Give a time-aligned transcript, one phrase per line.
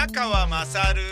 [0.00, 1.02] 宮川まさる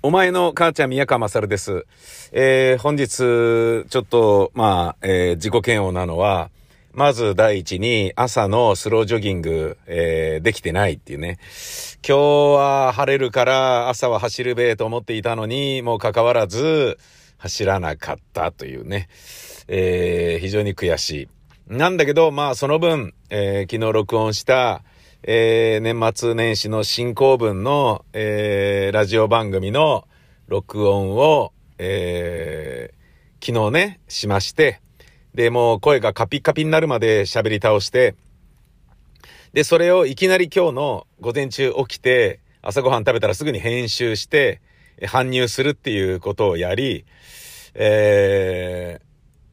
[0.00, 1.84] お前の母ちゃん宮川勝です。
[2.32, 6.50] えー、本日、ちょっと、まあ、えー、自己嫌悪なのは、
[6.94, 11.38] まず第一に朝のスロージョギング、えー、できてないっていうね。
[11.96, 12.18] 今日
[12.56, 16.96] は晴れるから朝は走るべと思っていたのに、もう関わらず
[17.36, 19.10] 走らなかったというね。
[19.68, 21.28] えー、非常に悔しい。
[21.72, 24.82] なんだけど、まあその分、えー、昨日録音した、
[25.22, 30.06] えー、年末年始の進行分の、えー、ラジオ番組の
[30.48, 34.82] 録音を、えー、昨日ね、しまして、
[35.32, 38.16] で、もう声がカピカピになるまで喋り倒して、
[39.54, 44.60] で、それをいきなり今日の午前中起きて、朝ごはん食べたらすぐに編集して、
[45.00, 47.06] 搬入するっていうことをやり、
[47.72, 49.11] えー、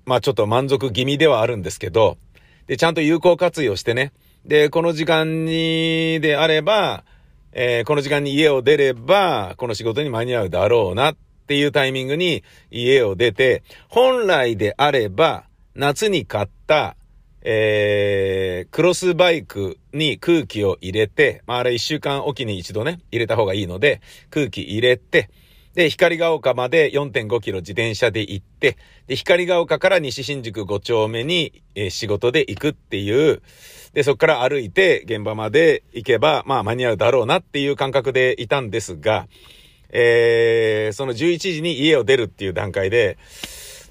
[0.10, 2.18] まあちょっと満足気味ではあるんですけど、
[2.66, 4.12] で、ちゃんと有効活用してね、
[4.44, 7.04] で、この時間にであれば、
[7.52, 15.44] えー、この時間に家を出れば、この仕事に間に合うだろうなっていうタイミングに家を出て、本来であれば、
[15.76, 16.96] 夏に買った、
[17.44, 25.30] えー、クロスバイクに空気を入れて、まあ、あれ一週間おきに一度ね、入れた方がいいので、空気入れて、
[25.80, 28.76] で、光が丘まで4.5キロ自転車で行って、
[29.08, 33.42] で、光が丘から西新宿5丁目に、えー、仕事で行くっていう、
[33.94, 39.30] で、そこから歩いて現場まで行けば、まあ間に合うだろうなっていう感覚でいたんですが、
[39.92, 43.18] えー、その11時に家を出るっていう段階で、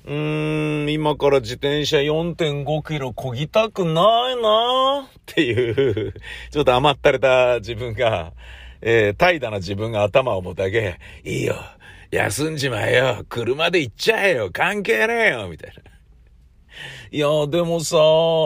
[0.05, 6.13] うーん、今から自転車4.5キロ漕ぎたくないなーっていう、
[6.53, 8.35] ちょっと甘ったれた自分が、
[8.81, 11.57] えー、怠惰な自分が頭をもたげ、いいよ、
[12.11, 15.83] 休んじまえよ、車で行っちゃえよ、関係ねえよ、みたいな。
[17.11, 17.97] いや、でもさ、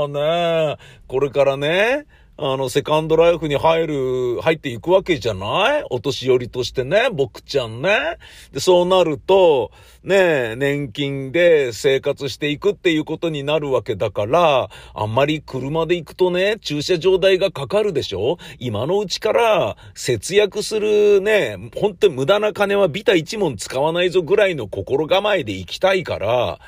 [0.08, 2.06] ね、これからね、
[2.38, 5.84] あの、セカンドライフに入る、入っていくわけじゃない？
[5.90, 8.16] お年寄りとしてね、僕ちゃんね。
[8.52, 9.70] で、そうなると、
[10.02, 18.38] ね、年金で生活していくっていうことになるわけだから、あんまり車で行くとね、駐車場代がかかるでしょ？
[18.58, 26.58] 今のうちから節約するね、本当に無駄な金はビタ一文使わないぞぐらいの心構えで行きたいから、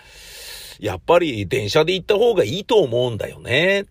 [0.78, 3.87] やっぱり電車で行った方がいいと思うんだよね。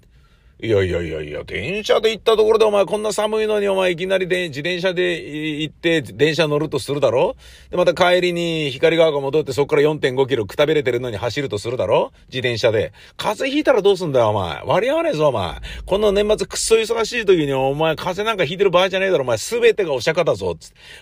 [0.64, 5.20] いやいやいやいや、電車で行ったところでお前こんな寒いのにお前いきなりで自転車で
[5.60, 7.36] 行って電車乗るとするだろ？
[7.70, 12.14] で、また帰りに光川が戻ってそこから4.5キロくたびれてるのに走るとするだろ？
[12.30, 12.94] 自転車で。
[13.18, 14.62] 風邪ひいたらどうすんだよお前。
[14.66, 15.60] 割り合わねえぞお前。
[15.86, 19.38] この年末くっそ忙しい時にお前風邪なんかひいてる場合じゃねえだろお前。
[19.38, 20.56] すべてがお釈迦だぞ。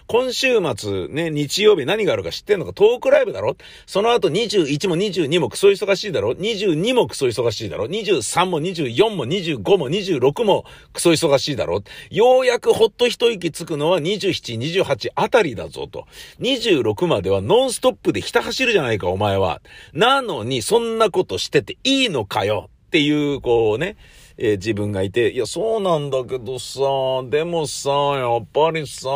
[0.07, 2.73] 今週末ね、日曜日何があるか知ってんのか？
[2.73, 3.55] トークライブだろ？
[3.85, 16.05] その後21も22もクソ忙しいだろ ?22 もクソ忙しいだろ ?23 も24も25も26もクソ忙しいだろようやくほっと一息つくのは27、28あたりだぞと。
[16.39, 19.61] 26まではノンストップでひた走るじゃないかお前は。
[19.93, 23.95] なのにそんなことしてていいのかよっていう、こうね、
[24.43, 26.81] えー、自分がいて、いや、そうなんだけどさ、
[27.29, 29.07] でもさ、やっぱりさ、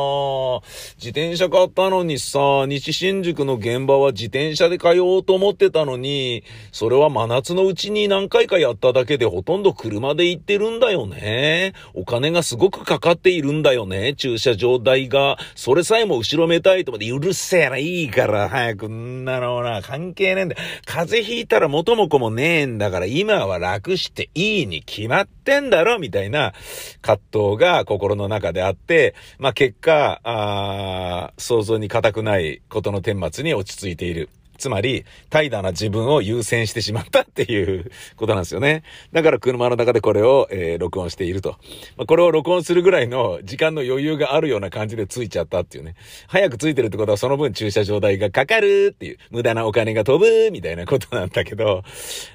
[0.97, 11.73] 自転車買ったのにさ、西新宿の現場は自転車で通おうと思ってたのに、それは真夏のうちに何回かやっただけでほとんど車で行ってるんだよね。
[11.95, 15.39] お金がすごくかかっているんだよね、駐車場代が。
[15.55, 20.55] それさえも後ろめたいと思って、うるせえな、いいから、早くんなのな、関係ねえんだ。
[20.85, 26.53] 風邪ひいたら元も子もねえんだから、今は楽していいに決まなってんだろみたいな
[27.01, 34.29] 葛藤が心の中であって、まあ結果、ああ想像に難くないことの顛末に落ち着いている。
[34.57, 38.83] つまり、怠惰な自分を優先してしまったっていう ことなんですよね。
[39.11, 41.57] だから車の中でこれを、えー、録音していると。
[41.97, 45.95] まあ、これを録音するぐらいの時間の余裕があるような感じでついちゃったっていうね。
[46.27, 51.83] 早くついてるってことはその分駐車場代がかかるっていう、無駄なお金が飛ぶみたいなことなんだけど、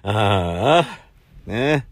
[0.02, 1.10] ああ、
[1.46, 1.86] ね。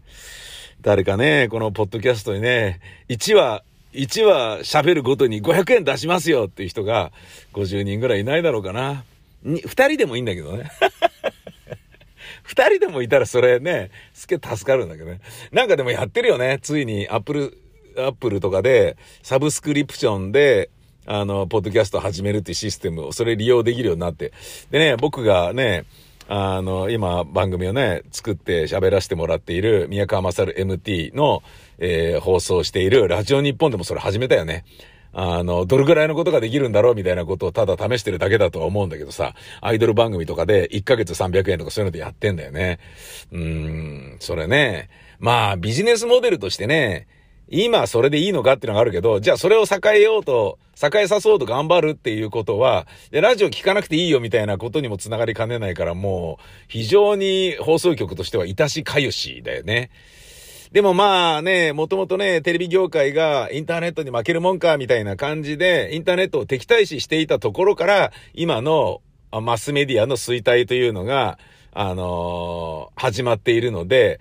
[0.81, 2.79] 誰かね、このポッドキャストにね、
[3.09, 7.11] 1話、1話喋るごとに500円出しますよっていう人が
[7.53, 9.03] 50人ぐらいいないだろうかな。
[9.43, 10.69] に、2人でもいいんだけどね。
[12.47, 15.19] 2人でもいたらそれね、すげえ助かるんだけどね。
[15.51, 16.59] なんかでもやってるよね。
[16.61, 17.57] ついにアップル、
[17.97, 20.69] アップルとかで、サブスクリプションで、
[21.05, 24.31] あの、ポッドキャスト始めるっていうシステムを、それ利用できるようになって。
[24.71, 25.83] でね、僕がね、
[26.31, 31.41] あの、今番組をね、作って喋らせてもらっている宮川勝 MT の、
[31.79, 34.63] えー、放送しているラジオ日本でもそれ始めたよね。
[35.11, 42.77] あの、どれぐらいのことができるんだろうみたいなことをただ試してるだけだとは思うんだけどさ、アイドル番組とかで1ヶ月300円とかそういうのでやってんだよね。
[43.31, 43.43] うー
[44.15, 44.89] ん、それね。
[45.17, 47.07] まあ、ビジネスモデルとしてね、
[47.51, 59.89] 今それでいいのかっていうのがあるけど、じゃあそれを栄えようと、栄えさそうと頑張るっていうことは、ラジオ聞かなくていいよみたいなことにもつながりかねないから、もう、非常に放送局としては致しかゆしだよね。
[60.71, 69.01] でもまあね、もともとね、テレビ業界がインターネットに負けるもんか、みたいな感じで、インターネットを敵対視していたところから、今の
[69.31, 71.39] マスメディアの衰退というのが、
[71.71, 74.19] あのー、始まっているので、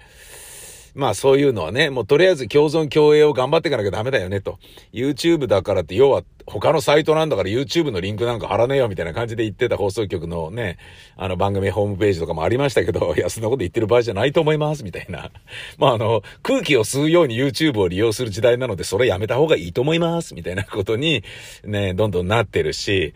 [0.95, 4.59] まあそういうのはね、もうとりあえず共存共栄を頑張っていかなきゃダメだよねと。
[4.93, 10.79] YouTube だからって、要は他のサイトなんだから YouTube のリンクなんか貼らねえよみたいな感じで言ってた放送局のね、
[11.17, 15.31] あの番組ホームページとかもありましたけど、いや、そんなこと言ってる場合じゃないと思います、みたいな。
[15.79, 21.23] まああの、空気を吸うように YouTube を利用する時代なので、それやめた方がいいと思います、みたいなことに、
[21.65, 23.13] ね、どんどんなってるし、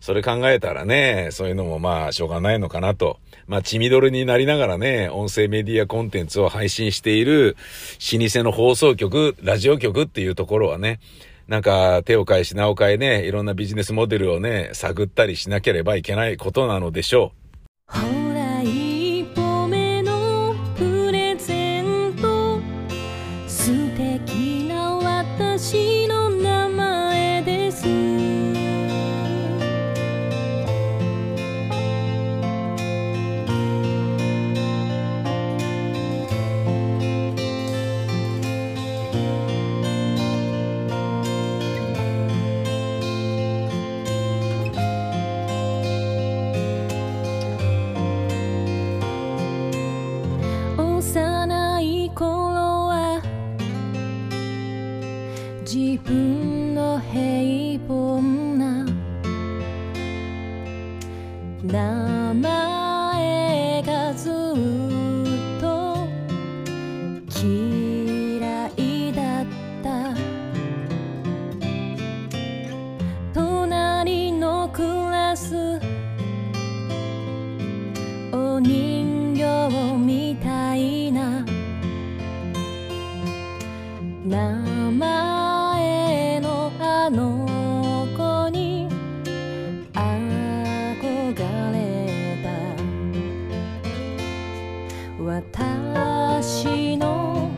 [0.00, 3.18] それ考えたらね、そういうのもまあ、しょうがないのかなと。
[3.46, 7.56] まあ、血みどろになりながらね、音声メディアコンテンツを配信している
[8.12, 11.00] 老舗の放送局、ラジオ局っていうところはね、
[11.48, 17.32] なんか手を変え品を変えね、いろんなビジネスモデルをね、探ったりしなければいけないことなのでしょ
[17.88, 18.29] う。
[95.22, 97.50] 私の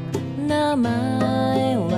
[0.49, 1.92] 名前を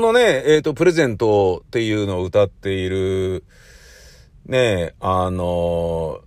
[0.00, 3.44] のね、えっ、ー、と、プレゼントっていうのを歌っている、
[4.46, 6.20] ね、あの、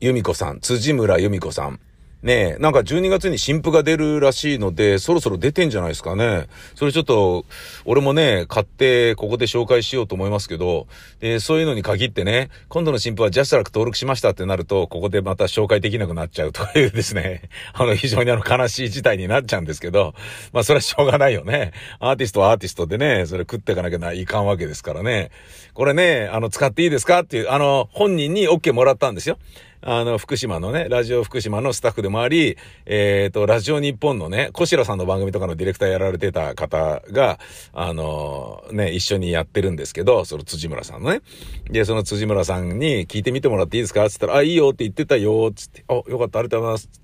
[0.00, 1.80] 由美子さん、辻村由美子さん。
[2.22, 6.46] ねえ、なんか12月に新譜が出るらしいので、そろそろ出てんじゃないですかね。
[6.76, 7.44] それちょっと、
[7.84, 10.86] 俺もね、買ってここで紹介しようと思いますけど、
[11.18, 17.42] で、そういうのに限ってね、今度の新譜はジャストラック登録しましたってなると、ここでまた紹介できなくなっちゃうというですね、
[17.74, 20.14] あの、非常にあの悲しい事態になっちゃうんですけど、
[20.52, 21.72] まあそれはしょうがないよね。
[21.98, 25.30] アーティストはアーティストでね、それ食っていかなきゃいかんわけですからね。
[25.74, 29.38] これね、あの、使っていいですかっていう、あの、本人に OK もらったんですよ。
[29.84, 37.40] あの、福島のね、ラジオ福島のスタッフでもあり、えっ、ー、と、ラジオ日本のね、小白さんの番組とかのディレクターやられてた方が、
[37.72, 41.20] あの、ね、一緒にやってるんですけど、その辻村さんのね。
[41.68, 44.08] で、その辻村さんに聞いてみてもらっていいですか？
[44.08, 47.02] つったら、あ、いいよって言ってたよ、つって、あ、よかった、ありがとうございます。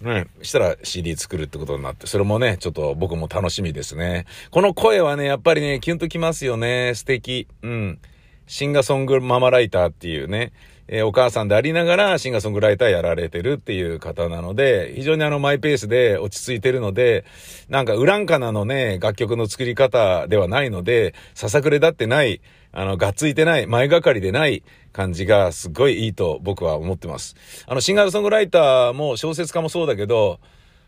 [0.00, 4.26] ね、したら CD 作るってことになって、それもね、ちょっと僕も楽しみですね。
[4.52, 6.92] この声はね、やっぱりね、キュンときますよね。
[6.94, 7.48] 素敵。
[7.62, 7.98] うん。
[8.46, 10.52] シンガーソングママライターっていうね、
[10.88, 17.24] えー、お母さんでありながらシンガーソングライターやられてるっていう方なので、非常にあのマイペースで落ち着いてるので、
[17.68, 22.40] なんかウランカナのね、楽曲の作り方ではないので、ささくれだってない、
[22.72, 27.36] あの、がっついてない、前がかりでない感じがすっごいいいと僕は思ってます。
[27.66, 30.40] あの、シンガーソングライターも小説家もそうだけど、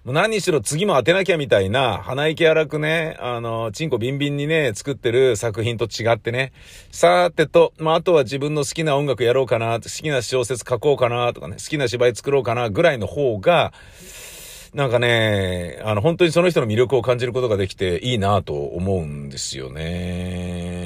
[0.04, 6.52] もう何しろ次も当てなきゃみたいな、鼻息荒くね、あの、チンコビンビンにね、作ってる作品と違ってね、
[6.90, 13.74] さーてと、まあ、あとは自分の好きな音楽やろうかな、好きな小説書こうかな、とかね、好きな芝居作ろうかな、ぐらいの方が、
[14.72, 20.79] なんかね、あの、本当にその人の魅力を感じることができていいなと思うんですよね。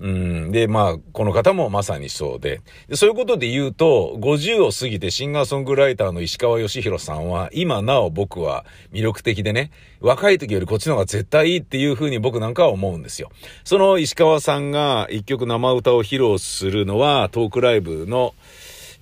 [0.00, 0.50] うん。
[0.50, 2.96] で、まあ、この方もまさにそうでで。
[2.96, 13.30] そういうことで言うと、50を過ぎてシンガーソングライターの石川義弘さんは、今なお僕は魅力的でね、若い時よりこっちの方が絶対いいっていうふうに僕なんかは思うんですよ。
[13.64, 18.34] その石川さんが一曲生歌を披露するのは、トークライブの、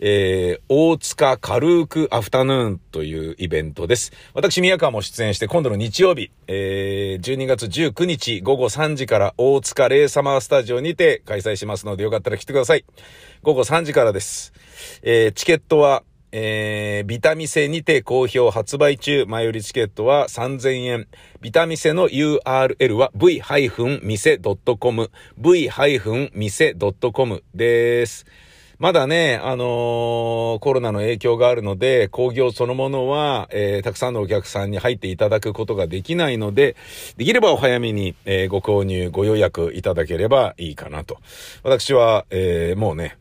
[0.01, 4.13] えー、大塚軽くアフタヌーンというイベントです。
[4.35, 12.85] 私、宮川も出演して、今度の日曜日、えー、12月19日午後3時から大塚レイサマースタジオにて開催しますので、よかったら来てください。
[13.43, 14.53] 午後3時からです。
[15.03, 19.25] えー、チケットは、えー、ビタミセにて好評発売中。
[19.27, 21.09] 前売りチケットは3000円。
[21.41, 25.11] ビタミセの URL は v-mise.com。
[25.39, 28.27] v-mise.com です。
[28.79, 36.77] まだね、あのー、コロナの影響があるので、工業そのものは、えー、たくさんのお客さんに入っていただくことができないので、
[37.17, 41.19] できればお早めに、えー、ご購入、ご予約いただければいいかなと。
[41.65, 43.19] 私は、えもうね、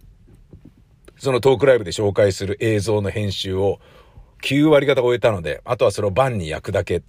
[1.17, 3.79] そのトークライブで紹介する映像の編集を、
[4.41, 7.01] 9割方終えたので、あとはそれを番に焼くだけ。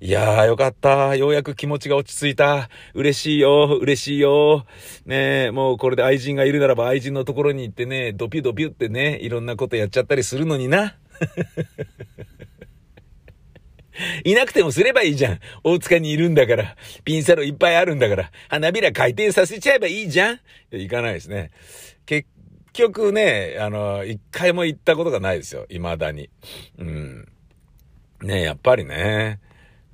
[0.00, 1.16] いやーよかった。
[1.16, 2.68] ようやく気持ちが落ち着いた。
[2.94, 3.78] 嬉しいよ。
[3.80, 4.66] 嬉しいよ。
[5.06, 10.96] ねえ、もうこれで愛人がいるならば愛人のところに行ってね、ドピュドピュってね、いろんなことやっちゃったりするのにな。
[14.24, 15.40] いなくてもすればいいじゃん。
[15.62, 16.76] 大塚にいるんだから。
[17.04, 18.30] ピンサロいっぱいあるんだから。
[18.48, 20.40] 花びら回転させちゃえばいいじゃん。
[20.72, 21.50] いかないですね。
[22.06, 22.28] 結
[22.72, 25.66] 局ね、あの、一回も行ったことがないですよ。
[25.68, 26.30] 未だに。
[26.78, 27.28] うん。
[28.22, 29.40] ねやっぱりね。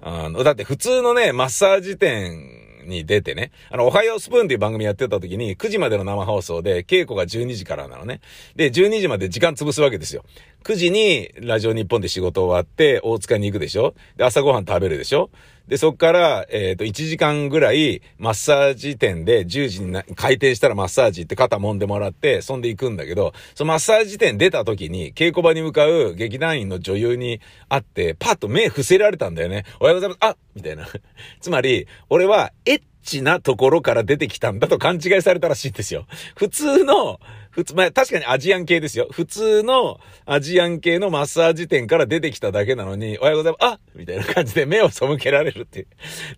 [0.00, 8.20] あの、だって普通のね、マッサージ店に出てね、あの、おはようスプーンっていう番組やってた時に、9時までの生放送で、稽古が12時からなのね。
[8.56, 10.24] で、12時まで時間潰すわけですよ。
[10.64, 15.30] 9時にラジオ日本で仕事終わって、大塚に行くでしょで、朝ごはん食べるでしょ
[15.68, 29.64] で、そっから、えっ、ー、と、1時間ぐらい、マッサージ店で10時にな開店したらマッサージって肩揉んでもらって、そんで行くんだけど、そのマッサージ店出た時に、稽古場に向かう劇団員の女優に会って、パッと目伏せられたんだよね。
[29.78, 30.18] おはようございます。
[30.22, 30.88] あみたいな。
[31.40, 36.06] つまり、俺は、エッチなところから出てきたんだと勘違いされたらしいんですよ。
[36.34, 39.08] 普通の、普通、まあ確かにアジアン系ですよ。
[39.10, 43.72] 普通のアジアン系のマッサージ店から出てきただけなのに、おはようございます。
[43.72, 45.86] あみたいな感じで目を背けられるっていう。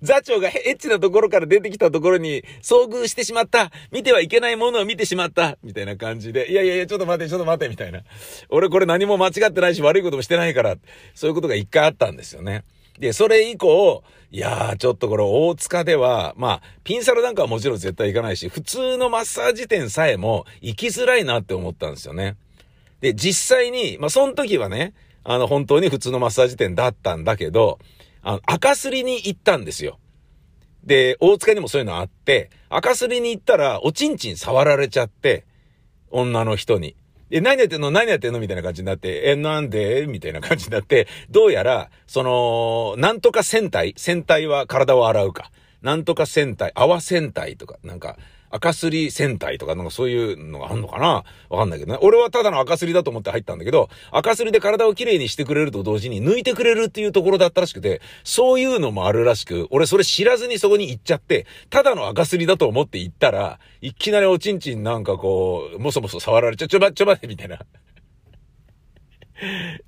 [0.03, 3.71] 座長がエッチなところから出てきたところに遭遇してしまった。
[3.91, 5.59] 見てはいけないものを見てしまった。
[5.63, 8.03] みたいな感じで、いやいやいや、ちょっと待って、ちょっと待て、みたいな。
[8.49, 10.77] 俺これ何も間違ってないし悪いこともしてないから、
[11.15, 12.65] そういうことが一回あったんですよね。
[12.99, 22.37] で、それ以降、いやー、ちょっとこれ大塚では、まあ、ピンサロなんかはもちろん絶対行かないし、普通のマッサージ店さえも行きづらいなって思ったんですよね。
[23.01, 24.95] で、実際に、まあ、その時はね、
[25.25, 27.81] あの、本当に普通のマッサージ店だったんだけど、
[28.23, 29.99] あの、赤すりに行ったんですよ。
[30.85, 35.45] で、大塚にもそういうのあって、赤すりに行ったら、おちんちん触られちゃって、
[36.11, 36.95] 女の人に。
[37.31, 37.91] え、何やってんの？
[37.91, 38.41] 何やってんの？
[38.41, 40.07] みたいな感じになって、え、なんで？
[40.07, 43.95] みたいな感じになって、どうやら、その、なんとか戦隊？
[43.97, 45.51] 戦隊は体を洗うか。
[45.83, 48.17] なんとか戦隊、泡戦隊とか、なんか、
[48.51, 51.25] 赤すり戦隊とかなんかそういうのがあんのかな？
[51.49, 51.99] わかんないけどね。
[52.03, 67.61] 俺はただの赤すりだと思って入ったんだけど、赤すりで体をきれいにしてくれると同時に抜いてくれるっていうところだったらしくて、そういうのもあるらしく、俺それ知らずにそこに行っちゃって、ただの赤すりだと思って行ったら、いきなりおちんちんなんかこう、もそもそ触られちゃ、ちょば、ちょば、みたいな。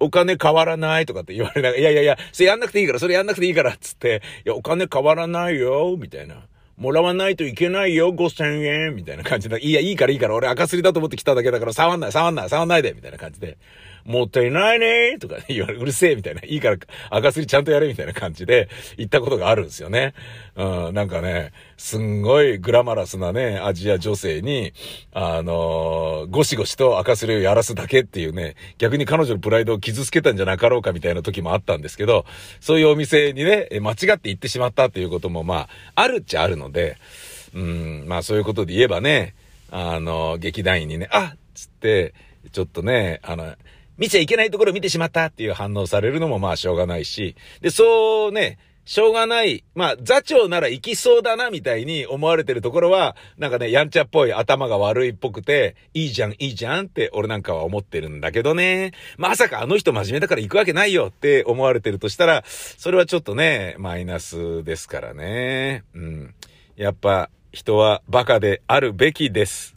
[0.01, 6.47] お金変わらないとかって言われながら、いやいやいや、それやんなくていいから、それやんなくていいから、つって、いや、お金変わらないよ、みたいな。
[6.77, 9.61] もらわないといけないよ、5000円みたいな感じで。
[9.61, 13.59] いや、いいからいいから、俺赤すりだと思って来ただけだから触んない、触んない、触んないでみたいな感じで。
[14.05, 16.41] もったいないねとか 言われ、うるせえみたいな。
[16.45, 16.77] いいから
[17.11, 20.15] 赤すりちゃんとやれみたいな感じで言ったことがあるんですよね。
[20.57, 24.73] うん、なんかね、すんごいグラマラスなね、アジア女性に、
[25.13, 32.25] あのー、ゴシゴシと赤すりをやらすだけっていうね、逆に彼女のプライドを傷つけたんじゃなかろうかみたいな時もあったんですけど、
[32.61, 36.97] そういうお店にね、間違って行ってしまったっていうこともまあ、あるっちゃあるので、
[37.55, 39.35] うん、まあそういうことで言えばね、
[39.71, 42.15] あの、劇団員にね、あっつって、
[42.53, 43.55] ちょっとね、あの、
[43.99, 49.65] 見ちゃいけないところ見てしまったっていう反応されるのもまあしょうがないし、で、そうね、しょうがない。
[49.77, 58.93] まあ、座長なら行きそうだな、みたいに思われてるところは、なんかね、やんちゃっぽい頭が悪いっぽくて、いいじゃん、いいじゃんって俺なんかは思ってるんだけどね。
[59.19, 65.85] まさかあの人真面目だから行くわけないよって思われてるとしたら、それはちょっとね、マイナスですからね。
[65.95, 66.35] うん。
[66.77, 69.77] やっぱ、人はバカであるべきです。